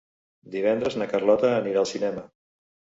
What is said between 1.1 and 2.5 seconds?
Carlota anirà al cinema.